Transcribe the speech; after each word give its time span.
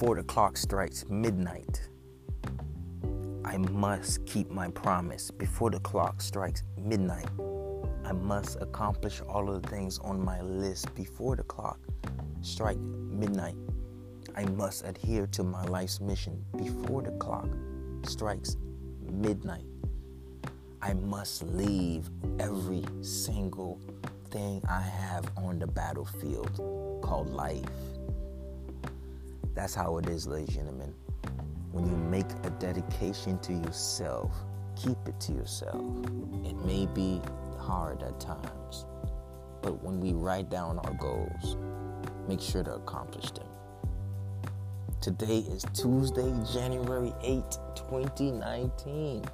before 0.00 0.16
the 0.16 0.22
clock 0.22 0.56
strikes 0.56 1.04
midnight, 1.10 1.82
I 3.44 3.58
must 3.58 4.24
keep 4.24 4.50
my 4.50 4.70
promise. 4.70 5.30
Before 5.30 5.68
the 5.68 5.80
clock 5.80 6.22
strikes 6.22 6.62
midnight, 6.78 7.28
I 8.06 8.12
must 8.12 8.62
accomplish 8.62 9.20
all 9.28 9.54
of 9.54 9.60
the 9.60 9.68
things 9.68 9.98
on 9.98 10.24
my 10.24 10.40
list 10.40 10.94
before 10.94 11.36
the 11.36 11.42
clock 11.42 11.78
strike 12.40 12.78
midnight. 12.78 13.56
I 14.34 14.46
must 14.46 14.86
adhere 14.86 15.26
to 15.32 15.42
my 15.42 15.64
life's 15.66 16.00
mission 16.00 16.42
before 16.56 17.02
the 17.02 17.12
clock 17.18 17.50
strikes 18.02 18.56
midnight. 19.02 19.66
I 20.80 20.94
must 20.94 21.42
leave 21.42 22.08
every 22.38 22.86
single 23.02 23.78
thing 24.30 24.62
I 24.66 24.80
have 24.80 25.30
on 25.36 25.58
the 25.58 25.66
battlefield 25.66 26.54
called 27.02 27.28
life. 27.28 27.66
That's 29.54 29.74
how 29.74 29.98
it 29.98 30.08
is, 30.08 30.26
ladies 30.26 30.56
and 30.56 30.66
gentlemen. 30.66 30.94
When 31.72 31.86
you 31.86 31.96
make 31.96 32.26
a 32.44 32.50
dedication 32.50 33.38
to 33.40 33.52
yourself, 33.52 34.32
keep 34.76 34.96
it 35.06 35.18
to 35.20 35.32
yourself. 35.32 35.82
It 36.44 36.56
may 36.64 36.86
be 36.86 37.20
hard 37.58 38.02
at 38.02 38.18
times, 38.20 38.86
but 39.62 39.82
when 39.82 40.00
we 40.00 40.12
write 40.12 40.50
down 40.50 40.78
our 40.78 40.94
goals, 40.94 41.56
make 42.28 42.40
sure 42.40 42.62
to 42.62 42.74
accomplish 42.74 43.30
them. 43.32 43.46
Today 45.00 45.38
is 45.38 45.64
Tuesday, 45.74 46.32
January 46.52 47.12
8, 47.22 47.42
2019. 47.74 49.24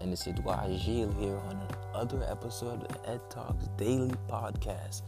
And 0.00 0.12
it's 0.12 0.26
Edouard 0.26 0.78
Gilles 0.78 1.14
here 1.18 1.36
on 1.36 1.62
another 1.94 2.26
episode 2.30 2.82
of 2.84 2.96
Ed 3.06 3.20
Talks 3.30 3.68
Daily 3.78 4.12
Podcast. 4.28 5.02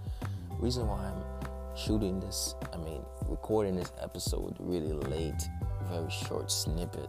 Reason 0.59 0.87
why 0.87 1.05
I'm 1.05 1.38
shooting 1.78 2.18
this, 2.18 2.55
I 2.72 2.77
mean, 2.78 3.03
recording 3.28 3.77
this 3.77 3.92
episode 4.03 4.56
really 4.58 4.92
late, 4.92 5.48
very 5.89 6.11
short 6.11 6.50
snippet. 6.50 7.08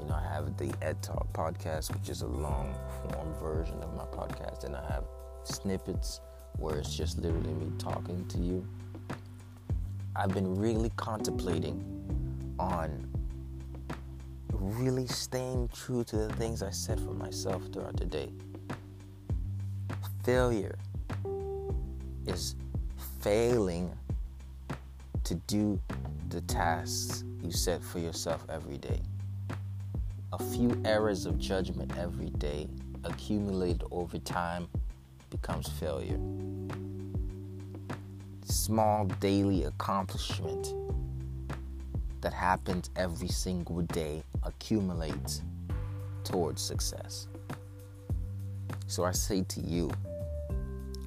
You 0.00 0.06
know, 0.06 0.14
I 0.14 0.22
have 0.34 0.56
the 0.56 0.72
Ed 0.82 1.00
Talk 1.02 1.32
podcast, 1.32 1.94
which 1.94 2.08
is 2.08 2.22
a 2.22 2.26
long 2.26 2.74
form 3.02 3.32
version 3.34 3.80
of 3.82 3.94
my 3.94 4.04
podcast, 4.04 4.64
and 4.64 4.74
I 4.74 4.84
have 4.92 5.04
snippets 5.44 6.20
where 6.58 6.78
it's 6.78 6.96
just 6.96 7.18
literally 7.18 7.54
me 7.54 7.70
talking 7.78 8.26
to 8.28 8.38
you. 8.38 8.66
I've 10.16 10.34
been 10.34 10.56
really 10.56 10.90
contemplating 10.96 11.84
on 12.58 13.06
really 14.52 15.06
staying 15.06 15.68
true 15.72 16.02
to 16.04 16.16
the 16.16 16.32
things 16.34 16.62
I 16.62 16.70
said 16.70 16.98
for 16.98 17.12
myself 17.12 17.62
throughout 17.72 17.96
the 17.96 18.06
day. 18.06 18.30
Failure 20.24 20.76
is 22.26 22.56
failing 23.26 23.90
to 25.24 25.34
do 25.48 25.80
the 26.28 26.40
tasks 26.42 27.24
you 27.42 27.50
set 27.50 27.82
for 27.82 27.98
yourself 27.98 28.46
every 28.48 28.78
day. 28.78 29.00
A 30.32 30.38
few 30.38 30.80
errors 30.84 31.26
of 31.26 31.36
judgment 31.36 31.90
every 31.98 32.30
day 32.30 32.68
accumulated 33.02 33.82
over 33.90 34.18
time 34.18 34.68
becomes 35.30 35.66
failure. 35.66 36.20
Small 38.44 39.06
daily 39.18 39.64
accomplishment 39.64 40.72
that 42.20 42.32
happens 42.32 42.90
every 42.94 43.26
single 43.26 43.82
day 43.82 44.22
accumulates 44.44 45.42
towards 46.22 46.62
success. 46.62 47.26
So 48.86 49.02
I 49.02 49.10
say 49.10 49.42
to 49.42 49.60
you, 49.62 49.90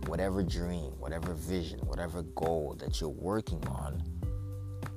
whatever 0.09 0.41
dream, 0.41 0.91
whatever 0.99 1.33
vision, 1.35 1.79
whatever 1.81 2.23
goal 2.35 2.75
that 2.79 2.99
you're 2.99 3.09
working 3.09 3.63
on, 3.67 4.01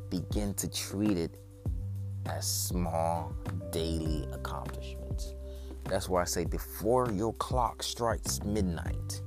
begin 0.09 0.55
to 0.55 0.69
treat 0.71 1.19
it 1.19 1.37
as 2.27 2.47
small 2.47 3.35
daily 3.71 4.27
accomplishments. 4.33 5.35
That's 5.85 6.09
why 6.09 6.23
I 6.23 6.25
say 6.25 6.45
before 6.47 7.11
your 7.13 7.35
clock 7.35 7.83
strikes 7.83 8.43
midnight, 8.43 9.21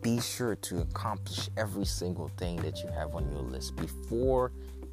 be 0.00 0.20
sure 0.20 0.56
to 0.56 0.80
accomplish 0.80 1.50
every 1.56 1.84
single 1.84 2.28
thing 2.36 2.56
that 2.62 2.82
you 2.82 2.88
have 2.90 3.14
on 3.14 3.30
your 3.30 3.42
list 3.42 3.76
before 3.76 4.50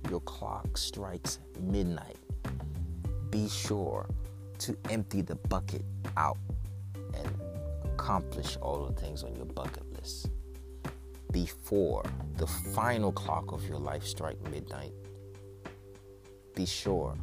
your 0.09 0.21
clock 0.21 0.77
strikes 0.77 1.39
midnight, 1.61 2.17
be 3.29 3.47
sure 3.47 4.09
to 4.59 4.77
empty 4.89 5.21
the 5.21 5.35
bucket 5.35 5.83
out 6.17 6.37
accomplish 8.11 8.57
all 8.61 8.85
the 8.85 8.99
things 8.99 9.23
on 9.23 9.33
your 9.35 9.45
bucket 9.45 9.89
list 9.93 10.29
before 11.31 12.03
the 12.35 12.47
final 12.47 13.11
clock 13.11 13.53
of 13.53 13.65
your 13.67 13.77
life 13.77 14.03
strike 14.03 14.37
midnight. 14.49 14.91
Be 16.53 16.65
sure 16.65 17.15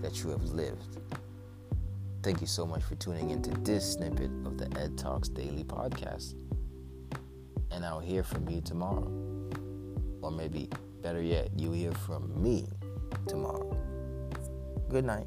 that 0.00 0.22
you 0.22 0.30
have 0.30 0.44
lived. 0.44 0.98
Thank 2.22 2.40
you 2.40 2.46
so 2.46 2.64
much 2.64 2.84
for 2.84 2.94
tuning 2.94 3.30
into 3.30 3.50
this 3.62 3.94
snippet 3.94 4.30
of 4.44 4.56
the 4.56 4.68
Ed 4.78 4.96
Talks 4.96 5.28
Daily 5.28 5.64
Podcast. 5.64 6.34
And 7.72 7.84
I'll 7.84 7.98
hear 7.98 8.22
from 8.22 8.48
you 8.48 8.60
tomorrow. 8.60 9.10
Or 10.22 10.30
maybe 10.30 10.68
Better 11.02 11.22
yet, 11.22 11.50
you 11.56 11.72
hear 11.72 11.92
from 11.92 12.42
me 12.42 12.66
tomorrow. 13.26 13.76
Good 14.88 15.04
night. 15.04 15.26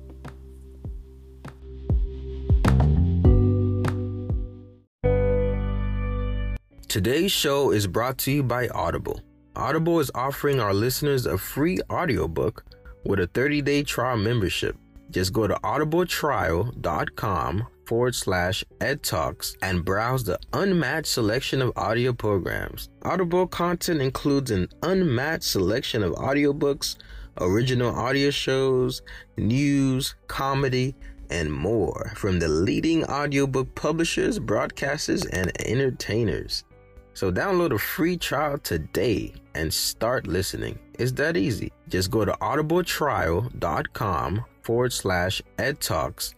Today's 6.92 7.32
show 7.32 7.72
is 7.72 7.88
brought 7.88 8.18
to 8.18 8.32
you 8.34 8.44
by 8.44 8.68
Audible. 8.68 9.22
Audible 9.56 10.02
is 10.02 10.12
offering 10.14 10.60
our 10.60 10.74
listeners 10.74 11.26
a 11.26 11.38
free 11.38 11.80
audiobook 11.90 12.66
with 13.06 13.22
a 13.22 13.28
30 13.28 13.62
day 13.62 13.82
trial 13.82 14.18
membership. 14.18 14.76
Just 15.10 15.32
go 15.32 15.48
to 15.48 15.54
audibletrial.com 15.54 17.68
forward 17.86 18.14
slash 18.14 18.66
ed 18.82 19.04
talks 19.04 19.56
and 19.62 19.86
browse 19.86 20.26
the 20.26 20.38
unmatched 20.52 21.08
selection 21.08 21.62
of 21.62 21.72
audio 21.78 22.12
programs. 22.12 22.90
Audible 23.04 23.48
content 23.48 24.02
includes 24.02 24.52
an 24.52 24.68
unmatched 24.84 25.46
selection 25.46 26.04
of 26.04 26.12
audiobooks, 26.16 26.98
original 27.40 27.96
audio 27.96 28.32
shows, 28.32 29.02
news, 29.38 30.16
comedy, 30.28 30.94
and 31.30 31.54
more 31.54 32.12
from 32.18 32.40
the 32.40 32.50
leading 32.50 33.06
audiobook 33.06 33.74
publishers, 33.76 34.40
broadcasters, 34.40 35.26
and 35.32 35.54
entertainers. 35.66 36.66
So 37.14 37.32
download 37.32 37.74
a 37.74 37.80
free 37.80 38.18
trial 38.18 38.58
today 38.58 39.34
and 39.56 39.74
start 39.74 40.28
listening. 40.28 40.80
It's 40.98 41.12
that 41.14 41.38
easy. 41.38 41.72
Just 41.90 42.12
go 42.12 42.26
to 42.26 42.34
audibletrial.com 42.34 44.46
forward 44.62 44.94
slash 44.94 45.42
ed 45.58 45.82
talks 45.82 46.36